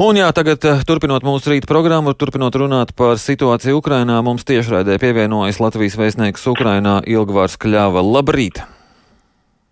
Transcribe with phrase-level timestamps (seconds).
[0.00, 4.96] Un jā, tagad eh, turpinot mūsu rīta programmu, turpinot runāt par situāciju Ukrainā, mums tiešraidē
[4.96, 8.00] pievienojas Latvijas vēstnieks Ukrainā Ilgvārs Kļava.
[8.00, 8.62] Labrīt!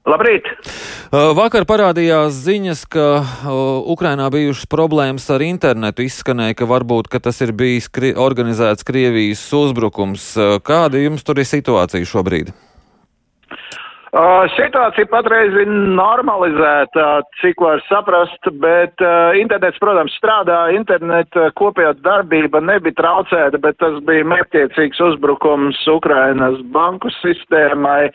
[0.05, 0.53] Labrīt!
[0.53, 3.57] Eh, vakar parādījās ziņas, ka uh,
[3.89, 6.05] Ukrainā bijušas problēmas ar internetu.
[6.05, 10.35] Izskanēja, ka varbūt ka tas ir bijis kri organizēts Krievijas uzbrukums.
[10.61, 12.53] Kāda jums tur ir situācija šobrīd?
[12.53, 12.78] Uh,
[14.57, 18.97] situācija patreiz ir normalizēta, cik var saprast, bet
[19.37, 27.11] internets, protams, strādā, interneta kopējā darbība nebija traucēta, bet tas bija mērķiecīgs uzbrukums Ukrainas banku
[27.21, 28.09] sistēmai,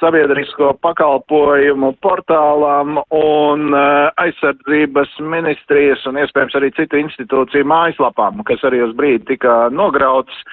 [0.00, 8.96] sabiedrisko pakalpojumu portālām un aizsardzības ministrijas un iespējams arī citu institūciju mājaslapām, kas arī uz
[8.96, 10.44] brīdi tika nograuts.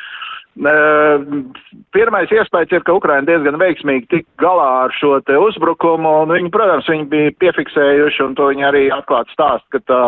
[0.54, 6.52] Pirmais iespējas ir, ka Ukraina diezgan veiksmīgi tik galā ar šo te uzbrukumu, un viņi,
[6.54, 10.02] protams, viņi bija piefiksējuši, un to viņi arī atklāt stāst, ka tā,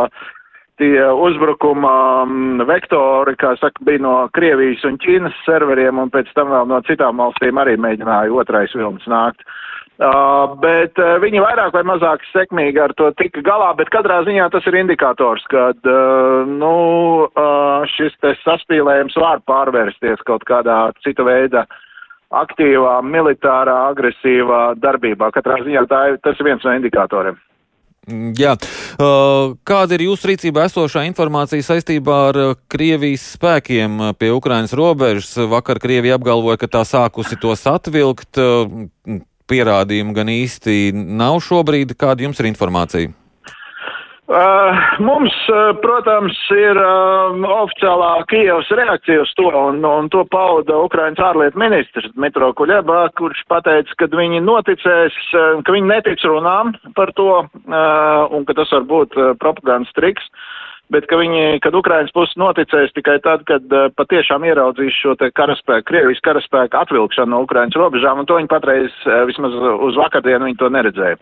[0.77, 1.95] tie uzbrukuma
[2.69, 7.23] vektori, kā saka, bija no Krievijas un Ķīnas serveriem, un pēc tam vēl no citām
[7.23, 9.41] valstīm arī mēģināja otrais vilnis nākt.
[9.41, 9.74] Uh,
[10.59, 14.67] bet uh, viņi vairāk vai mazāk sekmīgi ar to tika galā, bet katrā ziņā tas
[14.67, 16.75] ir indikators, ka uh, nu,
[17.31, 21.63] uh, šis saspīlējums var pārvērsties kaut kādā cita veida
[22.35, 25.31] aktīvā, militārā, agresīvā darbībā.
[25.31, 27.37] Katrā ziņā tā tas ir viens no indikatoriem.
[28.05, 28.51] Mm, jā.
[28.99, 35.31] Uh, kāda ir jūsu rīcībā esošā informācija saistībā ar uh, Krievijas spēkiem pie Ukrainas robežas?
[35.49, 38.43] Vakar Krievija apgalvoja, ka tā sākusi tos atvilkt
[39.51, 41.95] pierādījumu gan īsti nav šobrīd.
[41.99, 43.13] Kāda jums ir informācija?
[44.25, 50.79] Uh, mums, uh, protams, ir uh, oficiālā Kievas reakcija uz to, un, un to pauda
[50.81, 55.19] Ukrainas ārlietu ministrs Dmitro Kuļeba, kurš pateica, ka viņi noticēs,
[55.61, 60.25] ka viņi netic runām par to, uh, un ka tas var būt propagandas triks.
[60.25, 65.15] Uh, bet ka viņi, kad Ukrainas puse noticēs tikai tad, kad uh, patiešām ieraudzīs šo
[65.19, 69.97] te karaspēku, Krievijas karaspēku atvilkšanu no Ukrainas robežām, un to viņi patreiz, uh, vismaz uz
[70.01, 71.21] vakardienu, viņi to neredzēja.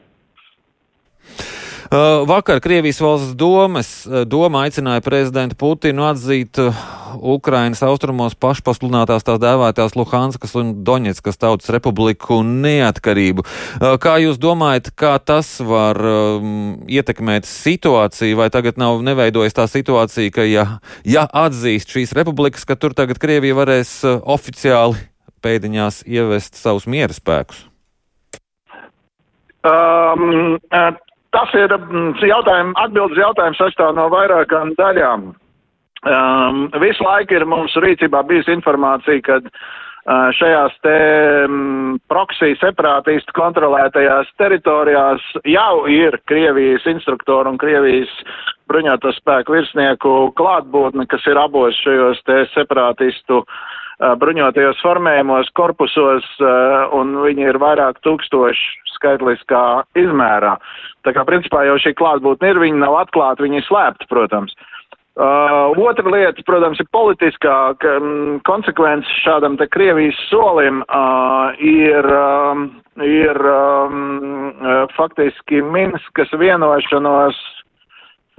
[1.94, 3.94] Uh, vakar Krievijas valsts domas,
[4.26, 6.58] doma aicināja prezidentu Putinu atzīt
[7.20, 13.46] Ukrainas austrumos pašpasludinātās tās dēvētās Luhanskas un Doņetskas tautas republiku neatkarību.
[14.04, 20.34] Kā jūs domājat, kā tas var um, ietekmēt situāciju, vai tagad nav neveidojas tā situācija,
[20.34, 20.68] ka ja,
[21.08, 25.10] ja atzīst šīs republikas, ka tur tagad Krievija varēs oficiāli
[25.44, 27.66] pēdiņās ievest savus miera spēkus?
[29.64, 30.60] Um,
[31.34, 31.72] Tas ir
[32.30, 35.32] jautājums, atbildes jautājums sastāv no vairākām daļām.
[36.04, 40.96] Um, visu laiku ir mums rīcībā bijusi informācija, ka uh, šajās te
[41.46, 48.12] um, proksī separātistu kontrolētajās teritorijās jau ir Krievijas instruktoru un Krievijas
[48.68, 56.92] bruņoto spēku virsnieku klātbūtne, kas ir abos šajos te separātistu uh, bruņotajos formējumos, korpusos, uh,
[57.00, 59.64] un viņi ir vairāk tūkstoši skaitliskā
[60.04, 60.58] izmērā.
[61.08, 64.52] Tā kā principā jau šī klātbūtne ir, viņi nav atklāti, viņi ir slēpti, protams.
[64.52, 64.70] Uh,
[65.16, 72.70] otra lieta, protams, ir politiskā ka, um, konsekvence šādam te Krievijas solim uh, ir, um,
[72.98, 77.38] ir um, uh, faktiski Minskas vienošanos,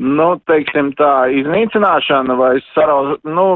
[0.02, 3.46] nu, teiksim tā, iznīcināšana vai sarauz, nu,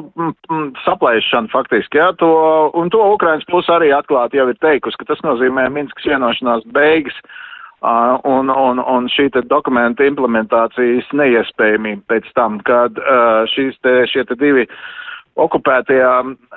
[0.85, 2.31] saplēšana faktiski, jā, to,
[2.79, 7.19] un to Ukrainas puse arī atklāti jau ir teikusi, ka tas nozīmē Minskas vienošanās beigas.
[7.25, 7.45] Uh,
[7.79, 14.25] Uh, un, un, un šī dokumenta implementācijas neiespējamība pēc tam, kad uh, šīs te, šie
[14.27, 14.65] te divi
[15.39, 16.01] okupētie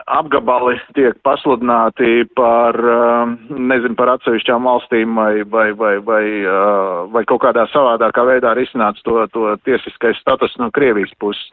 [0.10, 7.26] apgabali tiek pasludināti par, uh, nezinu, par atsevišķām valstīm vai, vai, vai, vai, uh, vai
[7.30, 11.46] kaut kādā savādākā veidā risināts to, to tiesiskais status no Krievijas puses.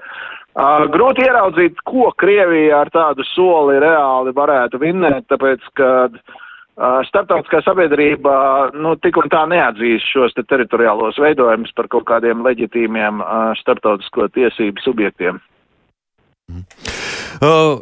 [0.56, 6.38] Uh, grūti ieraudzīt, ko Krievija ar tādu soli reāli varētu vinnēt, tāpēc, ka uh,
[6.78, 8.32] Startautiskā sabiedrība
[8.78, 13.18] nu, tik un tā neatzīs šos te teritoriālos veidojumus par kaut kādiem leģitīmiem
[13.58, 15.40] starptautisko tiesību subjektiem.
[16.48, 16.62] Mm.
[17.42, 17.80] Uh,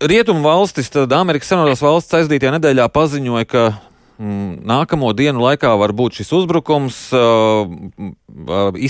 [0.00, 3.64] Rietumu valstis, tad Amerikas Savienotās valsts aizdītajā nedēļā paziņoja, ka
[4.20, 6.98] nākamo dienu laikā var būt šis uzbrukums.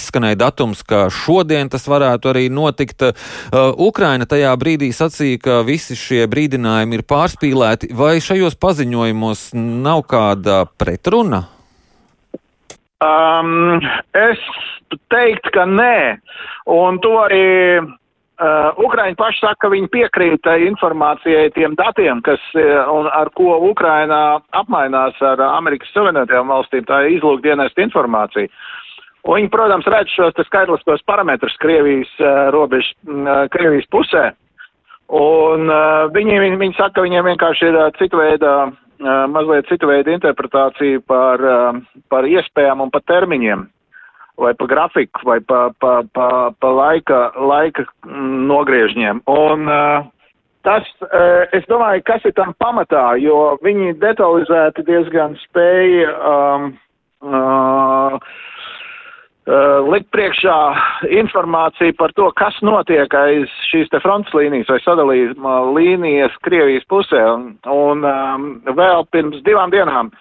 [0.00, 3.06] Izskanēja datums, ka šodien tas varētu arī notikt.
[3.78, 7.92] Ukraina tajā brīdī sacīja, ka visi šie brīdinājumi ir pārspīlēti.
[7.94, 11.46] Vai šajos paziņojumos nav kāda pretruna?
[13.00, 13.80] Um,
[14.12, 14.42] es
[15.12, 16.18] teiktu, ka nē.
[16.70, 17.46] Un to arī
[18.40, 23.28] Uh, Ukraiņi paši saka, ka viņi piekrīt tai informācijai, tiem datiem, kas, uh, un ar
[23.36, 28.48] ko Ukraina apmainās ar Amerikas Savienotajām valstīm, tā ir izlūkdienesta informācija.
[29.28, 34.30] Un viņi, protams, redz šos skaitliskos parametrus Krievijas uh, robežas, uh, Krievijas pusē.
[35.20, 39.68] Un uh, viņi, viņi, viņi saka, ka viņiem vienkārši ir uh, cita veida, uh, mazliet
[39.68, 43.68] cita veida interpretācija par, uh, par iespējām un par termiņiem,
[44.40, 49.22] vai pa grafiku, vai pa, pa, pa, pa laika, laika mm, nogriežņiem.
[49.30, 50.08] Un uh,
[50.66, 50.88] tas,
[51.56, 56.14] es domāju, kas ir tam pamatā, jo viņi detalizēti diezgan spēja.
[56.20, 56.70] Um,
[57.24, 58.32] uh,
[59.50, 60.56] Uh, likt priekšā
[61.16, 67.22] informāciju par to, kas notiek aiz šīs te fronts līnijas vai sadalījuma līnijas Krievijas pusē.
[67.32, 70.12] Un, un um, vēl pirms divām dienām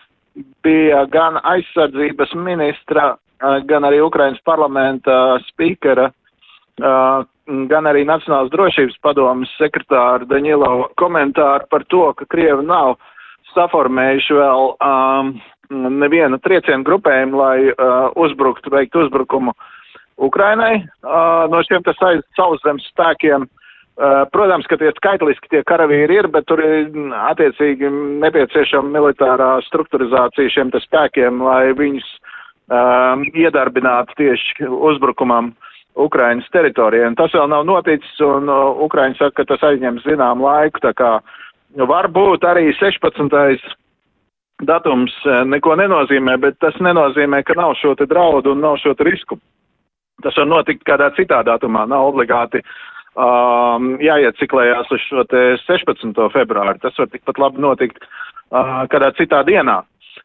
[0.66, 7.22] bija gan aizsardzības ministra, gan arī Ukrainas parlamenta spīkera, uh,
[7.70, 12.98] gan arī Nacionālas drošības padomas sekretāra Daņilova komentāri par to, ka Krievi nav
[13.56, 15.34] saformējuši vēl um,
[15.70, 19.54] nevienu triecienu grupējumu, lai uh, uzbruktu, veiktu uzbrukumu
[20.20, 21.96] Ukrainai uh, no šiem te
[22.38, 23.48] sauszemes spēkiem.
[24.00, 26.88] Uh, protams, ka tie skaitliski tie karavīri ir, bet tur ir
[27.34, 27.90] attiecīgi
[28.24, 32.08] nepieciešama militārā struktūrizācija šiem te spēkiem, lai viņus
[32.70, 35.52] um, iedarbinātu tieši uzbrukumam
[36.00, 37.12] Ukrainas teritorijai.
[37.20, 41.18] Tas vēl nav noticis, un uh, Ukraiņi saka, ka tas aizņem zinām laiku, tā kā
[41.76, 43.76] varbūt arī 16
[44.68, 48.94] datums eh, neko nenozīmē, bet tas nenozīmē, ka nav šo te draudu un nav šo
[48.98, 49.40] te risku.
[50.24, 52.60] Tas var notikt kādā citā datumā, nav obligāti
[53.16, 56.12] um, jāieciklējās uz šo te 16.
[56.34, 56.82] februāri.
[56.84, 59.78] Tas var tikpat labi notikt uh, kādā citā dienā.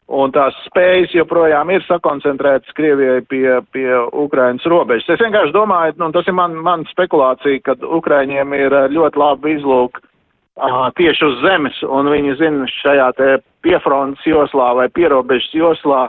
[0.05, 5.07] Un tās spējas joprojām ir sakoncentrētas Krievijai pie, pie Ukrainas robežas.
[5.09, 9.97] Es vienkārši domāju, nu, tas ir man, man spekulācija, ka Ukraiņiem ir ļoti labi izlūk
[9.97, 13.31] uh, tieši uz zemes, un viņi zina šajā te
[13.65, 16.03] piefrontes joslā vai pierobežas joslā,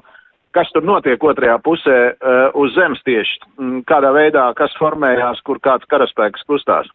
[0.52, 3.40] kas tur notiek otrajā pusē uh, uz zemes tieši,
[3.88, 6.92] kādā veidā, kas formējās, kur kāds karaspēks kustās.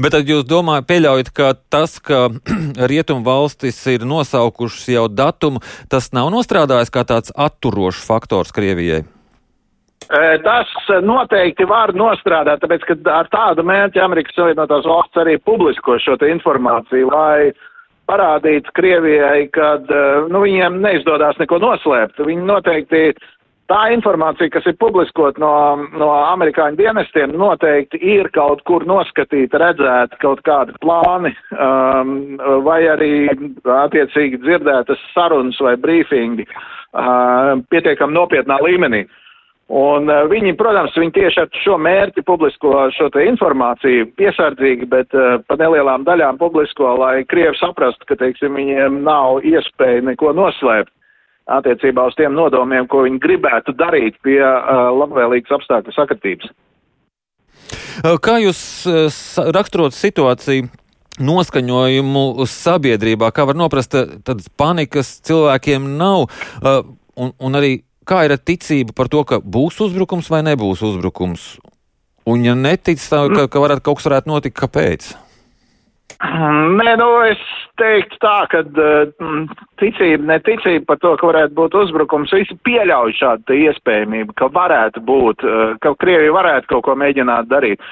[0.00, 2.28] Bet tad jūs domājat, pieļaujat, ka tas, ka
[2.92, 5.62] rietumu valstis ir nosaukušas jau datumu,
[5.92, 9.04] tas nav nostrādājis kā tāds atturošs faktors Krievijai?
[10.06, 10.70] Tas
[11.02, 17.10] noteikti var nostrādāt, tāpēc, ka ar tādu mērķi Amerikas Savienotās valsts arī publisko šo informāciju,
[17.10, 17.50] lai
[18.06, 19.72] parādītu Krievijai, ka
[20.30, 22.22] nu, viņiem neizdodas neko noslēpt.
[22.22, 23.02] Viņi noteikti
[23.70, 25.52] tā informācija, kas ir publiskot no,
[25.98, 32.16] no amerikāņu dienestiem, noteikti ir kaut kur noskatīta, redzēta kaut kādi plāni, um,
[32.66, 33.12] vai arī
[33.62, 39.06] attiecīgi dzirdētas sarunas vai brīfingi uh, pietiekam nopietnā līmenī.
[39.66, 45.16] Un uh, viņi, protams, viņi tieši ar šo mērķi publisko šo te informāciju piesardzīgi, bet
[45.18, 50.92] uh, pa nelielām daļām publisko, lai Krievi saprastu, ka, teiksim, viņiem nav iespēja neko noslēpt
[51.46, 56.50] attiecībā uz tiem nodomiem, ko viņi gribētu darīt pie uh, labvēlīgas apstākļu sakatības.
[58.22, 58.60] Kā jūs
[58.90, 59.06] uh,
[59.54, 60.68] raksturot situāciju?
[61.16, 63.94] Noskaņojumu sabiedrībā, kā var noprast,
[64.26, 66.26] tādas panikas cilvēkiem nav,
[66.60, 66.82] uh,
[67.16, 71.54] un, un arī kā ir ar ticību par to, ka būs uzbrukums vai nebūs uzbrukums?
[72.26, 75.14] Un, ja netic, tā, ka, ka varētu, kaut kas varētu notikt, kāpēc?
[76.26, 77.40] Nē, nu, es
[77.80, 79.44] teiktu tā, ka uh,
[79.80, 85.46] ticība, neticība par to, ka varētu būt uzbrukums, visi pieļauj šādu iespējamību, ka varētu būt,
[85.46, 87.82] uh, ka Krievija varētu kaut ko mēģināt darīt.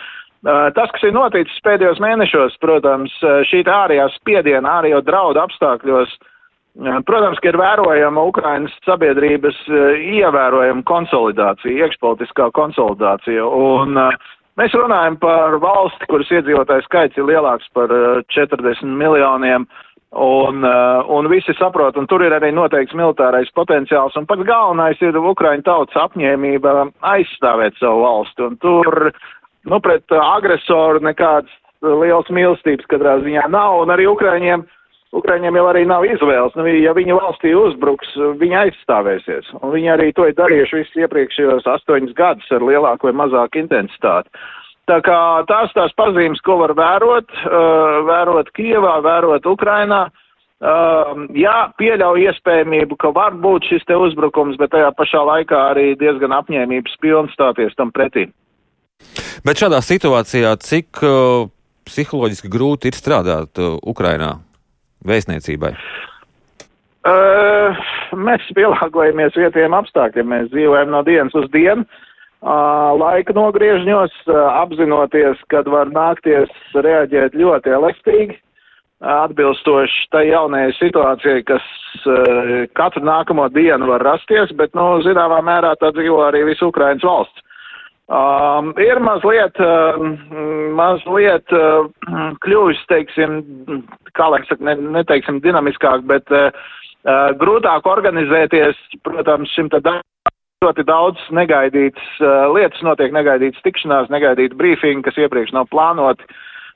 [0.45, 3.13] Uh, tas, kas ir noticis pēdējos mēnešos, protams,
[3.49, 6.19] šī ārējā spiediena, ārējo draudu apstākļos,
[7.07, 13.45] Protams, ka ir vērojama Ukrainas sabiedrības eh, ievērojama konsolidācija, iekšpolitiskā konsolidācija.
[13.47, 14.17] Un uh,
[14.61, 17.93] mēs runājam par valsti, kuras iedzīvotājs skaits ir lielāks par
[18.35, 19.69] 40 eh, miljoniem.
[20.15, 25.01] Un, uh, un visi saprot, un tur ir arī noteikts militārais potenciāls, un pats galvenais
[25.03, 26.75] ir Ukraiņu tautas apņēmība
[27.11, 29.09] aizstāvēt savu valsti, un tur,
[29.67, 31.51] nu, pret agresoru nekādas
[31.83, 34.79] liels mīlestības katrā ziņā nav, un arī Ukraiņiem uh,
[35.15, 36.57] Ukraiņiem jau arī nav izvēles.
[36.59, 39.53] Nu, ja viņi valstī uzbruks, viņi aizstāvēsies.
[39.61, 44.33] Un viņi arī to ir darījuši visus iepriekšējos astoņus gadus ar lielāku vai mazāku intensitāti.
[44.91, 45.19] Tā kā
[45.49, 52.99] tās tās pazīmes, ko var vērot, uh, vērot Kievā, vērot Ukrainā, uh, jā, pieļauj iespējamību,
[53.01, 57.73] ka var būt šis te uzbrukums, bet tajā pašā laikā arī diezgan apņēmības pilns stāties
[57.79, 58.27] tam pretī.
[59.47, 61.47] Bet šādā situācijā, cik uh,
[61.89, 64.35] psiholoģiski grūti ir strādāt Ukrainā?
[65.09, 65.75] Vēstniecībai?
[67.05, 67.85] Uh,
[68.17, 70.31] mēs pielāgojamies vietējiem apstākļiem.
[70.31, 77.37] Mēs dzīvojam no dienas uz dienu, uh, laika nogriežņos, uh, apzinoties, kad var nākties reaģēt
[77.37, 78.41] ļoti elastīgi.
[79.05, 81.65] atbilstoši tai jaunajai situācijai, kas
[82.09, 87.05] uh, katru nākamo dienu var rasties, bet, nu, zināmā mērā tā dzīvo arī visu Ukrainas
[87.05, 87.45] valsts.
[88.05, 89.97] Um, ir mazliet, uh,
[90.77, 91.87] mazliet uh,
[92.45, 93.39] kļuvis, teiksim,
[94.13, 96.51] kā lai saka, ne, neteiksim dinamiskāk, bet uh,
[97.09, 98.77] uh, grūtāk organizēties,
[99.09, 99.89] protams, šim tad
[100.65, 106.29] ļoti daudz negaidītas uh, lietas notiek, negaidītas tikšanās, negaidītas brīfingi, kas iepriekš nav plānoti.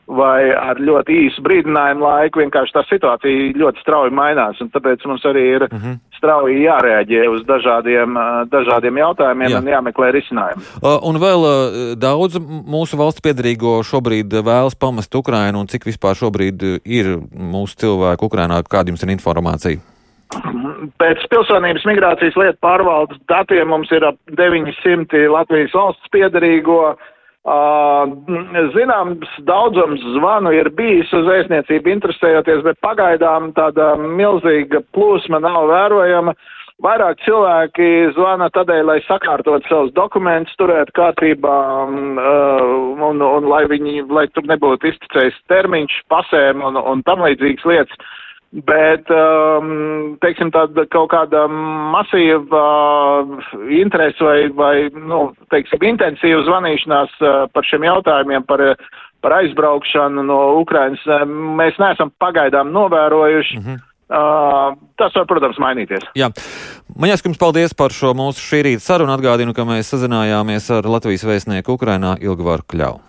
[0.08, 5.26] Vai ar ļoti īsu brīdinājumu laiku vienkārši tā situācija ļoti strauji mainās, un tāpēc mums
[5.28, 5.98] arī ir uh mhm.
[6.18, 8.18] Strauji jārēģē uz dažādiem,
[8.52, 9.60] dažādiem jautājumiem Jā.
[9.62, 10.66] un jāmeklē risinājumi.
[10.82, 11.46] Un vēl
[12.00, 18.28] daudz mūsu valsts piedarīgo šobrīd vēlas pamest Ukrainu, un cik vispār šobrīd ir mūsu cilvēku
[18.28, 19.80] Ukrainā, kāda jums ir informācija?
[21.00, 26.98] Pēc pilsonības migrācijas lietu pārvaldes datiem mums ir ap 900 Latvijas valsts piedarīgo,
[27.46, 36.34] Zināms, daudzums zvanu ir bijis uz vēstniecību interesējoties, bet pagaidām tāda milzīga plūsma nav vērojama.
[36.78, 41.54] Vairāk cilvēki zvana tādēļ, lai sakārtot savus dokumentus, turētu kārtībā
[41.88, 42.20] un,
[43.02, 48.14] un, un lai viņi, lai tur nebūtu izticējis termiņš pasēm un, un tam līdzīgas lietas.
[48.48, 51.42] Bet, um, teiksim, tāda kaut kāda
[51.92, 53.34] masīva uh,
[53.76, 58.62] interese vai, vai, nu, teiksim, intensīva zvanīšanās uh, par šiem jautājumiem, par,
[59.20, 63.58] par aizbraukšanu no Ukrainas, uh, mēs neesam pagaidām novērojuši.
[63.58, 63.84] Mm -hmm.
[64.08, 66.06] Uh, tas var, protams, mainīties.
[66.16, 66.30] Jā.
[66.96, 69.12] Man jāsaka jums paldies par šo mūsu šī rīta sarunu.
[69.12, 73.07] Atgādinu, ka mēs sazinājāmies ar Latvijas vēstnieku Ukrainā Ilgvaru Kļau.